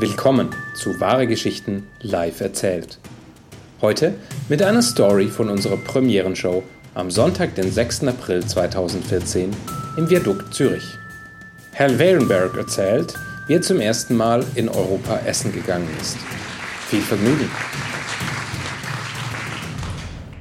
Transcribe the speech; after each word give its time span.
Willkommen 0.00 0.54
zu 0.74 1.00
Wahre 1.00 1.26
Geschichten 1.26 1.88
live 2.02 2.40
erzählt. 2.40 3.00
Heute 3.80 4.14
mit 4.48 4.62
einer 4.62 4.80
Story 4.80 5.26
von 5.26 5.48
unserer 5.48 5.76
Premierenshow 5.76 6.62
am 6.94 7.10
Sonntag, 7.10 7.56
den 7.56 7.72
6. 7.72 8.04
April 8.04 8.46
2014 8.46 9.50
im 9.96 10.08
Viadukt 10.08 10.54
Zürich. 10.54 10.84
Herr 11.72 11.98
Wehrenberg 11.98 12.56
erzählt, 12.56 13.14
wie 13.48 13.54
er 13.54 13.62
zum 13.62 13.80
ersten 13.80 14.16
Mal 14.16 14.46
in 14.54 14.68
Europa 14.68 15.18
essen 15.26 15.52
gegangen 15.52 15.88
ist. 16.00 16.16
Viel 16.86 17.00
Vergnügen. 17.00 17.50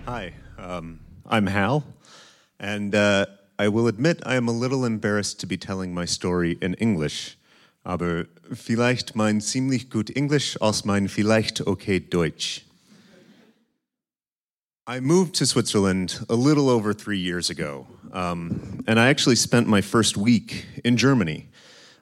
Hi, 0.06 0.34
um, 0.60 1.00
I'm 1.26 1.52
Hal, 1.52 1.82
and 2.60 2.94
uh, 2.94 3.26
I 3.60 3.70
will 3.70 3.88
admit 3.88 4.22
I 4.24 4.36
am 4.38 4.48
a 4.48 4.54
little 4.54 4.86
embarrassed 4.86 5.40
to 5.40 5.48
be 5.48 5.58
telling 5.58 5.96
my 5.96 6.06
story 6.06 6.60
in 6.62 6.76
English, 6.76 7.40
aber 7.88 8.26
vielleicht 8.52 9.16
mein 9.16 9.40
ziemlich 9.40 9.90
gut 9.90 10.14
Englisch 10.14 10.58
mein 10.84 11.08
vielleicht 11.08 11.66
okay 11.66 12.02
Deutsch. 12.02 12.66
I 14.86 15.00
moved 15.00 15.36
to 15.36 15.46
Switzerland 15.46 16.22
a 16.30 16.36
little 16.36 16.70
over 16.70 16.94
three 16.94 17.18
years 17.18 17.50
ago, 17.50 17.88
um, 18.12 18.84
and 18.88 19.00
I 19.00 19.08
actually 19.10 19.38
spent 19.38 19.68
my 19.68 19.82
first 19.82 20.18
week 20.18 20.66
in 20.84 20.98
Germany. 20.98 21.48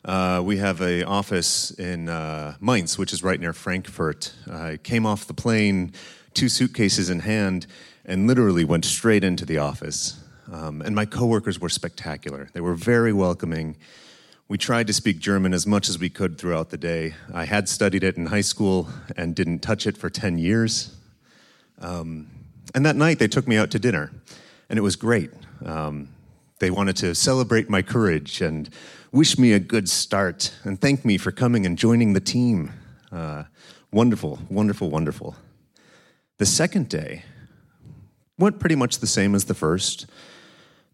Uh, 0.03 0.41
we 0.43 0.57
have 0.57 0.81
an 0.81 1.03
office 1.03 1.71
in 1.77 2.09
uh, 2.09 2.55
Mainz, 2.59 2.97
which 2.97 3.13
is 3.13 3.23
right 3.23 3.39
near 3.39 3.53
Frankfurt. 3.53 4.33
I 4.51 4.77
came 4.83 5.05
off 5.05 5.27
the 5.27 5.33
plane, 5.35 5.93
two 6.33 6.49
suitcases 6.49 7.11
in 7.11 7.19
hand, 7.19 7.67
and 8.05 8.27
literally 8.27 8.65
went 8.65 8.85
straight 8.85 9.23
into 9.23 9.45
the 9.45 9.59
office. 9.59 10.19
Um, 10.51 10.81
and 10.81 10.95
my 10.95 11.05
coworkers 11.05 11.59
were 11.59 11.69
spectacular. 11.69 12.49
They 12.53 12.61
were 12.61 12.75
very 12.75 13.13
welcoming. 13.13 13.77
We 14.47 14.59
tried 14.59 14.85
to 14.87 14.93
speak 14.93 15.17
German 15.17 15.55
as 15.55 15.65
much 15.65 15.89
as 15.89 15.97
we 15.97 16.07
could 16.07 16.37
throughout 16.37 16.69
the 16.69 16.77
day. 16.77 17.15
I 17.33 17.45
had 17.45 17.67
studied 17.67 18.03
it 18.03 18.15
in 18.15 18.27
high 18.27 18.41
school 18.41 18.87
and 19.17 19.33
didn't 19.33 19.59
touch 19.59 19.87
it 19.87 19.97
for 19.97 20.07
10 20.07 20.37
years. 20.37 20.95
Um, 21.79 22.27
and 22.75 22.85
that 22.85 22.95
night, 22.95 23.17
they 23.17 23.27
took 23.27 23.47
me 23.47 23.57
out 23.57 23.71
to 23.71 23.79
dinner, 23.79 24.11
and 24.69 24.77
it 24.77 24.83
was 24.83 24.95
great. 24.95 25.31
Um, 25.65 26.09
they 26.59 26.69
wanted 26.69 26.95
to 26.97 27.15
celebrate 27.15 27.71
my 27.71 27.81
courage 27.81 28.39
and 28.39 28.69
wish 29.11 29.39
me 29.39 29.51
a 29.51 29.59
good 29.59 29.89
start 29.89 30.53
and 30.63 30.79
thank 30.79 31.03
me 31.03 31.17
for 31.17 31.31
coming 31.31 31.65
and 31.65 31.75
joining 31.75 32.13
the 32.13 32.19
team. 32.19 32.71
Uh, 33.11 33.45
wonderful, 33.91 34.39
wonderful, 34.49 34.91
wonderful. 34.91 35.35
The 36.37 36.45
second 36.45 36.87
day 36.87 37.23
went 38.37 38.59
pretty 38.59 38.75
much 38.75 38.99
the 38.99 39.07
same 39.07 39.33
as 39.33 39.45
the 39.45 39.55
first. 39.55 40.05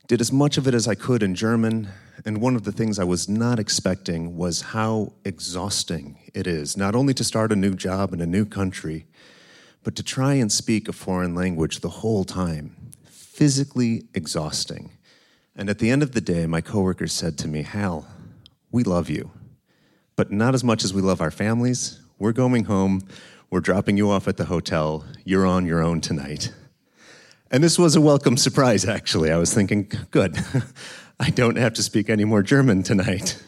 Did 0.08 0.22
as 0.22 0.32
much 0.32 0.58
of 0.58 0.68
it 0.68 0.74
as 0.74 0.88
I 0.88 0.96
could 0.96 1.24
in 1.24 1.36
German, 1.36 1.90
and 2.26 2.42
one 2.42 2.56
of 2.56 2.64
the 2.64 2.72
things 2.72 3.00
I 3.00 3.04
was 3.04 3.30
not 3.30 3.60
expecting 3.60 4.36
was 4.36 4.62
how 4.62 5.14
exhausting 5.24 6.18
it 6.34 6.48
is, 6.48 6.76
not 6.76 6.96
only 6.96 7.14
to 7.14 7.24
start 7.24 7.52
a 7.52 7.56
new 7.56 7.76
job 7.76 8.14
in 8.14 8.22
a 8.22 8.26
new 8.26 8.46
country, 8.46 9.06
but 9.84 9.96
to 9.96 10.04
try 10.04 10.34
and 10.34 10.52
speak 10.52 10.88
a 10.88 10.94
foreign 10.94 11.34
language 11.34 11.80
the 11.80 11.90
whole 11.90 12.24
time. 12.24 12.76
Physically 13.06 14.04
exhausting. 14.14 14.92
And 15.56 15.70
at 15.70 15.80
the 15.80 15.90
end 15.90 16.04
of 16.04 16.12
the 16.12 16.22
day, 16.22 16.46
my 16.46 16.62
coworkers 16.62 17.14
said 17.14 17.38
to 17.40 17.48
me, 17.48 17.64
Hal, 17.64 18.06
we 18.72 18.84
love 18.84 19.10
you, 19.10 19.32
but 20.16 20.32
not 20.32 20.54
as 20.54 20.64
much 20.64 20.84
as 20.84 20.94
we 20.94 21.02
love 21.02 21.22
our 21.22 21.32
families. 21.32 22.00
We're 22.20 22.32
going 22.32 22.66
home. 22.66 23.02
We're 23.50 23.60
dropping 23.60 23.98
you 23.98 24.10
off 24.12 24.28
at 24.28 24.38
the 24.38 24.46
hotel. 24.46 25.06
You're 25.26 25.46
on 25.46 25.66
your 25.66 25.82
own 25.82 26.02
tonight. 26.02 26.54
And 27.52 27.64
this 27.64 27.78
was 27.78 27.96
a 27.96 28.02
welcome 28.02 28.38
surprise, 28.38 28.86
actually. 28.86 29.32
I 29.32 29.38
was 29.38 29.54
thinking, 29.54 29.92
good, 30.10 30.38
I 31.20 31.30
don't 31.30 31.58
have 31.58 31.74
to 31.74 31.84
speak 31.84 32.10
any 32.10 32.24
more 32.24 32.42
German 32.42 32.82
tonight. 32.82 33.44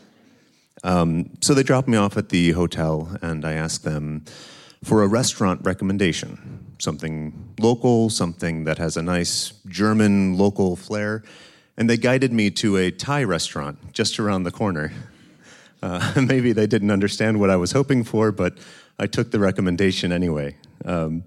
Um, 0.84 1.30
so 1.42 1.54
they 1.54 1.64
dropped 1.64 1.88
me 1.88 1.98
off 1.98 2.18
at 2.18 2.30
the 2.30 2.52
hotel, 2.52 3.18
and 3.22 3.46
I 3.46 3.54
asked 3.54 3.86
them 3.86 4.26
for 4.84 5.04
a 5.04 5.08
restaurant 5.08 5.62
recommendation 5.64 6.60
something 6.80 7.54
local, 7.60 8.10
something 8.10 8.66
that 8.66 8.78
has 8.78 8.98
a 8.98 9.02
nice 9.02 9.54
German 9.68 10.38
local 10.38 10.76
flair 10.76 11.24
and 11.78 11.90
they 11.90 11.98
guided 11.98 12.32
me 12.32 12.52
to 12.52 12.78
a 12.78 12.92
Thai 12.92 13.24
restaurant 13.24 13.94
just 13.94 14.20
around 14.20 14.44
the 14.44 14.52
corner. 14.52 14.92
Uh, 15.82 16.22
maybe 16.30 16.54
they 16.54 16.66
didn't 16.66 16.92
understand 16.92 17.42
what 17.42 17.50
I 17.50 17.58
was 17.58 17.74
hoping 17.74 18.06
for, 18.06 18.32
but 18.32 18.58
I 18.98 19.06
took 19.06 19.32
the 19.32 19.40
recommendation 19.40 20.14
anyway. 20.14 20.56
Um, 20.86 21.26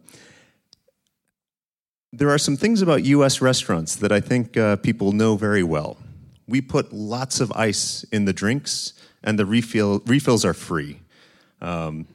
there 2.12 2.31
are 2.31 2.39
some 2.39 2.56
things 2.56 2.83
about 2.83 3.05
US 3.05 3.41
restaurants 3.41 3.97
that 3.97 4.12
I 4.12 4.21
think 4.21 4.56
uh, 4.56 4.77
people 4.77 5.12
know 5.12 5.37
very 5.37 5.62
well. 5.62 5.97
We 6.49 6.61
put 6.61 6.93
lots 6.93 7.41
of 7.41 7.53
ice 7.53 8.05
in 8.12 8.25
the 8.25 8.33
drinks, 8.33 8.93
and 9.22 9.39
the 9.39 9.47
refill, 9.47 10.00
refills 10.06 10.45
are 10.45 10.55
free. 10.55 11.00
Um, 11.61 12.06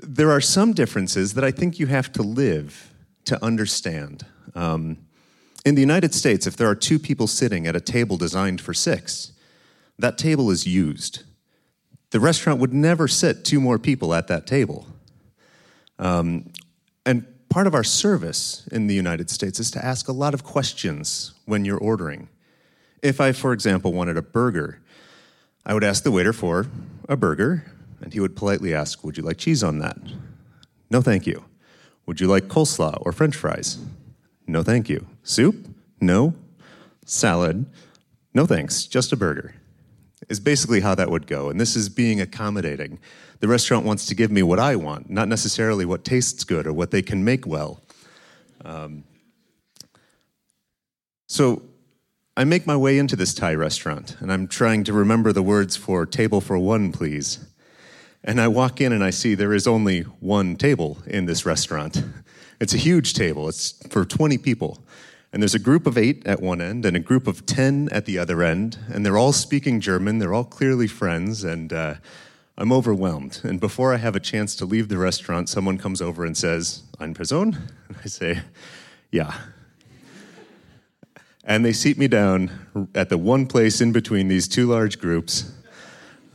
there 0.00 0.30
are 0.30 0.40
some 0.40 0.72
differences 0.72 1.34
that 1.34 1.44
I 1.44 1.50
think 1.50 1.78
you 1.78 1.86
have 1.86 2.12
to 2.12 2.22
live 2.22 2.92
to 3.26 3.42
understand. 3.44 4.24
Um, 4.54 4.98
in 5.64 5.74
the 5.74 5.80
United 5.80 6.14
States, 6.14 6.46
if 6.46 6.56
there 6.56 6.68
are 6.68 6.74
two 6.74 6.98
people 6.98 7.26
sitting 7.26 7.66
at 7.66 7.76
a 7.76 7.80
table 7.80 8.16
designed 8.16 8.60
for 8.60 8.74
six, 8.74 9.32
that 9.98 10.18
table 10.18 10.50
is 10.50 10.66
used. 10.66 11.24
The 12.10 12.20
restaurant 12.20 12.60
would 12.60 12.72
never 12.72 13.08
sit 13.08 13.44
two 13.44 13.60
more 13.60 13.78
people 13.78 14.14
at 14.14 14.28
that 14.28 14.46
table. 14.46 14.86
Um, 15.98 16.52
and 17.06 17.26
part 17.54 17.68
of 17.68 17.74
our 17.74 17.84
service 17.84 18.66
in 18.72 18.88
the 18.88 18.94
United 18.96 19.30
States 19.30 19.60
is 19.60 19.70
to 19.70 19.84
ask 19.84 20.08
a 20.08 20.12
lot 20.12 20.34
of 20.34 20.42
questions 20.42 21.34
when 21.44 21.64
you're 21.64 21.78
ordering. 21.78 22.28
If 23.00 23.20
I, 23.20 23.30
for 23.30 23.52
example, 23.52 23.92
wanted 23.92 24.16
a 24.16 24.22
burger, 24.22 24.80
I 25.64 25.72
would 25.72 25.84
ask 25.84 26.02
the 26.02 26.10
waiter 26.10 26.32
for 26.32 26.66
a 27.08 27.16
burger, 27.16 27.64
and 28.00 28.12
he 28.12 28.18
would 28.18 28.34
politely 28.34 28.74
ask, 28.74 29.04
Would 29.04 29.16
you 29.16 29.22
like 29.22 29.38
cheese 29.38 29.62
on 29.62 29.78
that? 29.78 29.96
No, 30.90 31.00
thank 31.00 31.28
you. 31.28 31.44
Would 32.06 32.20
you 32.20 32.26
like 32.26 32.48
coleslaw 32.48 32.98
or 33.02 33.12
french 33.12 33.36
fries? 33.36 33.78
No, 34.48 34.64
thank 34.64 34.88
you. 34.88 35.06
Soup? 35.22 35.54
No. 36.00 36.34
Salad? 37.06 37.66
No, 38.34 38.46
thanks. 38.46 38.84
Just 38.84 39.12
a 39.12 39.16
burger. 39.16 39.54
Is 40.28 40.40
basically 40.40 40.80
how 40.80 40.94
that 40.94 41.10
would 41.10 41.26
go. 41.26 41.50
And 41.50 41.60
this 41.60 41.76
is 41.76 41.88
being 41.88 42.20
accommodating. 42.20 42.98
The 43.40 43.48
restaurant 43.48 43.84
wants 43.84 44.06
to 44.06 44.14
give 44.14 44.30
me 44.30 44.42
what 44.42 44.58
I 44.58 44.76
want, 44.76 45.10
not 45.10 45.28
necessarily 45.28 45.84
what 45.84 46.04
tastes 46.04 46.44
good 46.44 46.66
or 46.66 46.72
what 46.72 46.90
they 46.90 47.02
can 47.02 47.24
make 47.24 47.46
well. 47.46 47.82
Um, 48.64 49.04
so 51.26 51.62
I 52.36 52.44
make 52.44 52.66
my 52.66 52.76
way 52.76 52.98
into 52.98 53.16
this 53.16 53.34
Thai 53.34 53.54
restaurant, 53.54 54.16
and 54.20 54.32
I'm 54.32 54.48
trying 54.48 54.82
to 54.84 54.92
remember 54.92 55.32
the 55.32 55.42
words 55.42 55.76
for 55.76 56.04
table 56.04 56.40
for 56.40 56.58
one, 56.58 56.90
please. 56.90 57.46
And 58.24 58.40
I 58.40 58.48
walk 58.48 58.80
in 58.80 58.92
and 58.92 59.04
I 59.04 59.10
see 59.10 59.34
there 59.34 59.52
is 59.52 59.66
only 59.66 60.00
one 60.02 60.56
table 60.56 60.98
in 61.06 61.26
this 61.26 61.44
restaurant. 61.44 62.02
It's 62.60 62.72
a 62.72 62.78
huge 62.78 63.14
table, 63.14 63.48
it's 63.48 63.72
for 63.88 64.04
20 64.04 64.38
people. 64.38 64.78
And 65.34 65.42
there's 65.42 65.56
a 65.56 65.58
group 65.58 65.88
of 65.88 65.98
eight 65.98 66.24
at 66.28 66.40
one 66.40 66.60
end 66.60 66.86
and 66.86 66.96
a 66.96 67.00
group 67.00 67.26
of 67.26 67.44
10 67.44 67.88
at 67.90 68.04
the 68.04 68.20
other 68.20 68.40
end. 68.44 68.78
And 68.88 69.04
they're 69.04 69.18
all 69.18 69.32
speaking 69.32 69.80
German, 69.80 70.20
they're 70.20 70.32
all 70.32 70.44
clearly 70.44 70.86
friends. 70.86 71.42
And 71.42 71.72
uh, 71.72 71.94
I'm 72.56 72.70
overwhelmed. 72.70 73.40
And 73.42 73.58
before 73.58 73.92
I 73.92 73.96
have 73.96 74.14
a 74.14 74.20
chance 74.20 74.54
to 74.54 74.64
leave 74.64 74.88
the 74.88 74.96
restaurant, 74.96 75.48
someone 75.48 75.76
comes 75.76 76.00
over 76.00 76.24
and 76.24 76.36
says, 76.36 76.84
Ein 77.00 77.14
Person? 77.14 77.58
And 77.88 77.96
I 78.04 78.06
say, 78.06 78.42
Yeah. 79.10 79.34
And 81.42 81.64
they 81.64 81.72
seat 81.72 81.98
me 81.98 82.06
down 82.06 82.88
at 82.94 83.08
the 83.08 83.18
one 83.18 83.48
place 83.48 83.80
in 83.80 83.90
between 83.90 84.28
these 84.28 84.46
two 84.46 84.68
large 84.68 85.00
groups. 85.00 85.52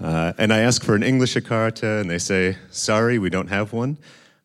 Uh, 0.03 0.33
and 0.37 0.51
I 0.51 0.59
ask 0.59 0.83
for 0.83 0.95
an 0.95 1.03
English 1.03 1.35
Karte, 1.35 2.01
and 2.01 2.09
they 2.09 2.19
say, 2.19 2.57
Sorry, 2.69 3.17
we 3.17 3.29
don't 3.29 3.47
have 3.47 3.71
one. 3.71 3.97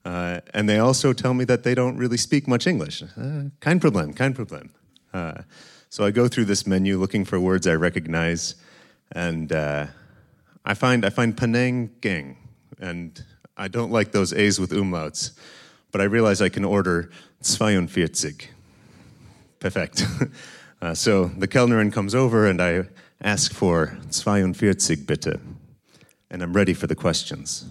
Uh, 0.04 0.41
and 0.53 0.69
they 0.69 0.78
also 0.78 1.12
tell 1.12 1.32
me 1.32 1.44
that 1.44 1.62
they 1.62 1.75
don't 1.75 1.97
really 1.97 2.16
speak 2.16 2.47
much 2.47 2.66
English. 2.66 3.03
Uh, 3.03 3.44
kein 3.60 3.81
Problem, 3.81 4.12
kein 4.12 4.34
Problem. 4.34 4.70
Uh, 5.12 5.42
so 5.88 6.04
I 6.04 6.10
go 6.10 6.28
through 6.28 6.44
this 6.47 6.66
menu 6.66 6.98
looking 6.98 7.25
for 7.25 7.41
words 7.41 7.66
I 7.66 7.75
recognize, 7.75 8.56
and 9.12 9.53
uh, 9.53 9.87
I 10.64 10.75
find 10.75 11.04
I 11.06 11.10
find 11.10 11.37
Penang 11.37 11.91
Gang, 12.00 12.37
and 12.78 13.25
I 13.56 13.69
don't 13.69 13.93
like 13.93 14.12
those 14.12 14.32
A's 14.32 14.58
with 14.58 14.73
umlauts, 14.73 15.32
but 15.93 16.00
I 16.00 16.05
realize 16.05 16.43
I 16.43 16.49
can 16.49 16.64
order 16.64 17.11
42. 17.43 18.49
Perfect. 19.61 20.05
Uh, 20.82 20.93
so 20.93 21.31
the 21.38 21.49
Kellnerin 21.49 21.90
comes 21.90 22.14
over, 22.14 22.46
and 22.46 22.61
I 22.61 22.82
ask 23.23 23.55
for 23.55 23.96
42 24.11 24.96
bitte, 25.06 25.40
and 26.31 26.43
I'm 26.43 26.52
ready 26.52 26.75
for 26.75 26.87
the 26.87 26.94
questions. 26.94 27.64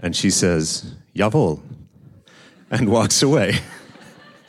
And 0.00 0.14
she 0.14 0.30
says, 0.30 0.94
Jawohl, 1.14 1.60
and 2.70 2.88
walks 2.88 3.22
away. 3.22 3.58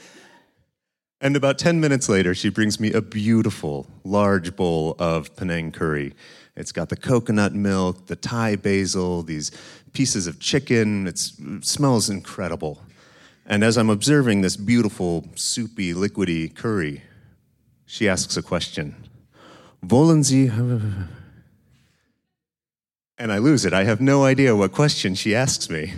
and 1.21 1.35
about 1.35 1.57
10 1.57 1.79
minutes 1.79 2.07
later, 2.07 2.35
she 2.35 2.49
brings 2.49 2.79
me 2.79 2.91
a 2.93 3.01
beautiful, 3.01 3.87
large 4.03 4.55
bowl 4.55 4.95
of 4.99 5.35
Penang 5.35 5.71
curry. 5.71 6.13
It's 6.55 6.71
got 6.71 6.89
the 6.89 6.97
coconut 6.97 7.53
milk, 7.53 8.07
the 8.07 8.15
Thai 8.15 8.57
basil, 8.57 9.23
these 9.23 9.51
pieces 9.93 10.27
of 10.27 10.39
chicken. 10.39 11.07
It's, 11.07 11.39
it 11.39 11.65
smells 11.65 12.09
incredible. 12.09 12.81
And 13.45 13.63
as 13.63 13.77
I'm 13.77 13.89
observing 13.89 14.41
this 14.41 14.55
beautiful, 14.55 15.25
soupy, 15.35 15.93
liquidy 15.93 16.53
curry, 16.53 17.01
she 17.85 18.07
asks 18.07 18.37
a 18.37 18.43
question 18.43 18.95
Wollen 19.83 20.23
Sie? 20.23 20.51
And 23.19 23.31
I 23.31 23.37
lose 23.37 23.65
it. 23.65 23.73
I 23.73 23.83
have 23.83 23.99
no 23.99 24.23
idea 24.23 24.55
what 24.55 24.71
question 24.71 25.13
she 25.13 25.35
asks 25.35 25.69
me. 25.69 25.93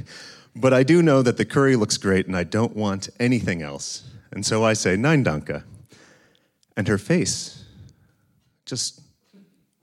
But 0.55 0.73
I 0.73 0.83
do 0.83 1.01
know 1.01 1.21
that 1.21 1.37
the 1.37 1.45
curry 1.45 1.75
looks 1.75 1.97
great 1.97 2.27
and 2.27 2.35
I 2.35 2.43
don't 2.43 2.75
want 2.75 3.09
anything 3.19 3.61
else. 3.61 4.03
And 4.31 4.45
so 4.45 4.65
I 4.65 4.73
say, 4.73 4.97
Nein, 4.97 5.23
danke. 5.23 5.63
And 6.75 6.87
her 6.87 6.97
face 6.97 7.63
just 8.65 9.01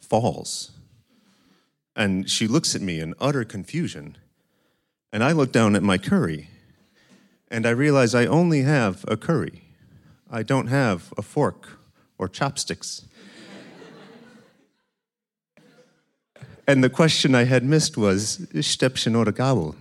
falls. 0.00 0.72
And 1.94 2.28
she 2.28 2.46
looks 2.46 2.74
at 2.74 2.82
me 2.82 3.00
in 3.00 3.14
utter 3.20 3.44
confusion. 3.44 4.18
And 5.12 5.24
I 5.24 5.32
look 5.32 5.52
down 5.52 5.74
at 5.74 5.82
my 5.82 5.96
curry 5.96 6.50
and 7.50 7.66
I 7.66 7.70
realize 7.70 8.14
I 8.14 8.26
only 8.26 8.62
have 8.62 9.04
a 9.08 9.16
curry. 9.16 9.62
I 10.30 10.42
don't 10.42 10.66
have 10.66 11.14
a 11.16 11.22
fork 11.22 11.78
or 12.18 12.28
chopsticks. 12.28 13.06
And 16.68 16.84
the 16.84 16.90
question 16.90 17.34
I 17.34 17.44
had 17.44 17.64
missed 17.64 17.96
was, 17.96 18.46
Stäbchen 18.54 19.16
oder 19.16 19.32
Gabel? 19.32 19.74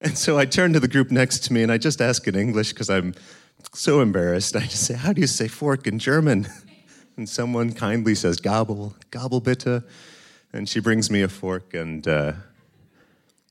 And 0.00 0.16
so 0.16 0.38
I 0.38 0.44
turn 0.44 0.72
to 0.74 0.80
the 0.80 0.86
group 0.86 1.10
next 1.10 1.40
to 1.44 1.52
me 1.52 1.62
and 1.62 1.72
I 1.72 1.78
just 1.78 2.00
ask 2.00 2.28
in 2.28 2.36
English 2.36 2.72
because 2.72 2.88
I'm 2.88 3.14
so 3.74 4.00
embarrassed. 4.00 4.54
I 4.54 4.60
just 4.60 4.84
say, 4.84 4.94
How 4.94 5.12
do 5.12 5.20
you 5.20 5.26
say 5.26 5.48
fork 5.48 5.86
in 5.86 5.98
German? 5.98 6.46
And 7.16 7.28
someone 7.28 7.72
kindly 7.72 8.14
says, 8.14 8.38
Gabel, 8.38 8.94
Gabel 9.10 9.40
bitte. 9.40 9.82
And 10.52 10.68
she 10.68 10.78
brings 10.78 11.10
me 11.10 11.22
a 11.22 11.28
fork. 11.28 11.74
And 11.74 12.06
uh, 12.06 12.34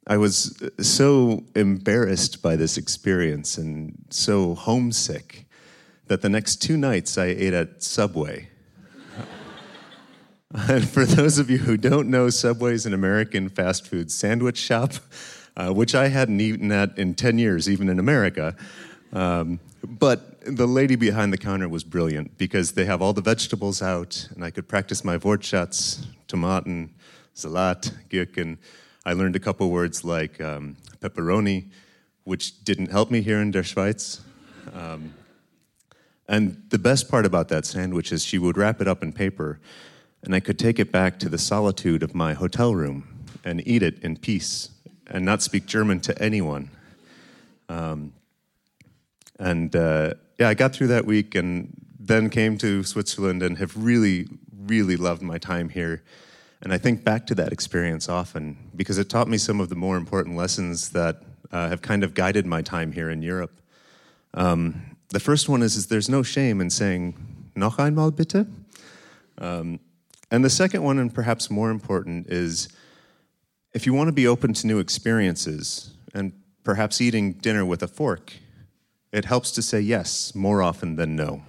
I 0.07 0.15
was 0.15 0.63
so 0.79 1.43
embarrassed 1.53 2.41
by 2.41 2.55
this 2.55 2.77
experience 2.77 3.57
and 3.57 4.05
so 4.09 4.55
homesick 4.55 5.47
that 6.05 6.21
the 6.21 6.29
next 6.29 6.61
two 6.61 6.77
nights 6.77 7.17
I 7.17 7.25
ate 7.25 7.53
at 7.53 7.83
Subway. 7.83 8.47
and 10.69 10.87
for 10.87 11.05
those 11.05 11.37
of 11.37 11.49
you 11.49 11.57
who 11.57 11.77
don't 11.77 12.09
know, 12.09 12.29
Subway 12.29 12.73
is 12.73 12.85
an 12.85 12.93
American 12.93 13.49
fast 13.49 13.87
food 13.87 14.11
sandwich 14.11 14.57
shop 14.57 14.93
uh, 15.57 15.73
which 15.73 15.95
I 15.95 16.07
hadn't 16.07 16.39
eaten 16.39 16.71
at 16.71 16.97
in 16.97 17.15
10 17.15 17.39
years, 17.39 17.69
even 17.69 17.89
in 17.89 17.99
America. 17.99 18.55
Um, 19.11 19.59
but 19.83 20.39
the 20.41 20.67
lady 20.67 20.95
behind 20.95 21.33
the 21.33 21.37
counter 21.37 21.67
was 21.67 21.83
brilliant 21.83 22.37
because 22.37 22.73
they 22.73 22.85
have 22.85 23.01
all 23.01 23.13
the 23.13 23.21
vegetables 23.21 23.81
out, 23.81 24.29
and 24.35 24.45
I 24.45 24.51
could 24.51 24.67
practice 24.67 25.03
my 25.03 25.17
Wortschatz, 25.17 26.05
Tomaten, 26.27 26.89
Salat, 27.33 27.91
Gherkin. 28.09 28.59
I 29.03 29.13
learned 29.13 29.35
a 29.35 29.39
couple 29.39 29.69
words 29.71 30.03
like 30.03 30.39
um, 30.39 30.77
pepperoni, 30.99 31.69
which 32.23 32.63
didn't 32.63 32.91
help 32.91 33.09
me 33.09 33.21
here 33.21 33.39
in 33.39 33.51
der 33.51 33.63
Schweiz. 33.63 34.21
Um, 34.73 35.13
and 36.27 36.61
the 36.69 36.77
best 36.77 37.09
part 37.09 37.25
about 37.25 37.47
that 37.49 37.65
sandwich 37.65 38.11
is 38.11 38.23
she 38.23 38.37
would 38.37 38.57
wrap 38.57 38.81
it 38.81 38.87
up 38.87 39.01
in 39.01 39.13
paper, 39.13 39.59
and 40.23 40.35
I 40.35 40.39
could 40.39 40.59
take 40.59 40.79
it 40.79 40.91
back 40.91 41.19
to 41.19 41.29
the 41.29 41.37
solitude 41.37 42.03
of 42.03 42.15
my 42.15 42.33
hotel 42.33 42.75
room 42.75 43.25
and 43.43 43.65
eat 43.67 43.83
it 43.83 43.99
in 44.03 44.17
peace 44.17 44.71
and 45.07 45.23
not 45.23 45.41
speak 45.41 45.65
German 45.65 45.99
to 46.01 46.21
anyone. 46.21 46.69
Um, 47.69 48.13
and 49.39 49.75
uh, 49.75 50.13
yeah, 50.39 50.49
I 50.49 50.53
got 50.53 50.73
through 50.73 50.87
that 50.87 51.05
week 51.05 51.35
and 51.35 51.73
then 51.99 52.29
came 52.29 52.57
to 52.59 52.83
Switzerland 52.83 53.43
and 53.43 53.57
have 53.57 53.75
really, 53.77 54.27
really 54.65 54.95
loved 54.95 55.21
my 55.21 55.37
time 55.37 55.69
here. 55.69 56.03
And 56.61 56.73
I 56.73 56.77
think 56.77 57.03
back 57.03 57.27
to 57.27 57.35
that 57.35 57.51
experience 57.51 58.09
often 58.09 58.57
because 58.75 58.97
it 58.97 59.09
taught 59.09 59.27
me 59.27 59.37
some 59.37 59.61
of 59.61 59.69
the 59.69 59.75
more 59.75 59.97
important 59.97 60.35
lessons 60.35 60.89
that 60.89 61.23
uh, 61.51 61.69
have 61.69 61.81
kind 61.81 62.03
of 62.03 62.13
guided 62.13 62.45
my 62.45 62.61
time 62.61 62.91
here 62.91 63.09
in 63.09 63.21
Europe. 63.21 63.61
Um, 64.33 64.97
the 65.09 65.19
first 65.19 65.47
one 65.47 65.61
is, 65.61 65.75
is 65.75 65.87
there's 65.87 66.09
no 66.09 66.23
shame 66.23 66.59
in 66.59 66.69
saying, 66.69 67.15
noch 67.55 67.79
einmal 67.79 68.11
bitte. 68.11 68.47
Um, 69.37 69.79
and 70.29 70.43
the 70.43 70.49
second 70.49 70.83
one, 70.83 70.99
and 70.99 71.13
perhaps 71.13 71.49
more 71.49 71.69
important, 71.69 72.27
is 72.27 72.67
if 73.73 73.85
you 73.85 73.93
want 73.93 74.07
to 74.07 74.13
be 74.13 74.27
open 74.27 74.53
to 74.53 74.67
new 74.67 74.79
experiences 74.79 75.93
and 76.13 76.33
perhaps 76.63 76.99
eating 76.99 77.33
dinner 77.33 77.65
with 77.65 77.81
a 77.83 77.87
fork, 77.87 78.33
it 79.11 79.25
helps 79.25 79.51
to 79.51 79.61
say 79.61 79.79
yes 79.79 80.35
more 80.35 80.61
often 80.61 80.95
than 80.95 81.15
no. 81.15 81.43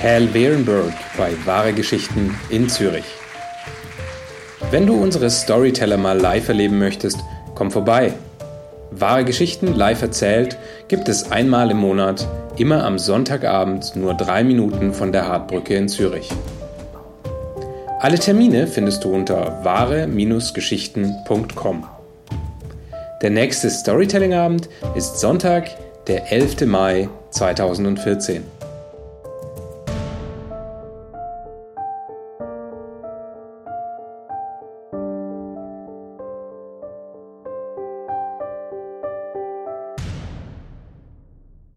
Hal 0.00 0.26
Behrenberg 0.26 0.94
bei 1.16 1.34
Wahre 1.46 1.72
Geschichten 1.72 2.34
in 2.50 2.68
Zürich. 2.68 3.06
Wenn 4.70 4.86
du 4.86 4.94
unsere 4.94 5.30
Storyteller 5.30 5.96
mal 5.96 6.18
live 6.20 6.48
erleben 6.48 6.78
möchtest, 6.78 7.20
komm 7.54 7.70
vorbei. 7.70 8.12
Wahre 8.90 9.24
Geschichten 9.24 9.74
live 9.74 10.02
erzählt 10.02 10.58
gibt 10.88 11.08
es 11.08 11.32
einmal 11.32 11.70
im 11.70 11.78
Monat 11.78 12.28
immer 12.56 12.84
am 12.84 12.98
Sonntagabend 12.98 13.94
nur 13.96 14.14
drei 14.14 14.44
Minuten 14.44 14.94
von 14.94 15.10
der 15.12 15.26
Hartbrücke 15.26 15.74
in 15.76 15.88
Zürich. 15.88 16.30
Alle 18.00 18.18
Termine 18.18 18.66
findest 18.66 19.04
du 19.04 19.14
unter 19.14 19.64
wahre-geschichten.com. 19.64 21.84
Der 23.22 23.30
nächste 23.30 23.70
Storytelling-Abend 23.70 24.68
ist 24.94 25.18
Sonntag, 25.18 25.70
der 26.06 26.30
11. 26.30 26.66
Mai 26.66 27.08
2014. 27.30 28.42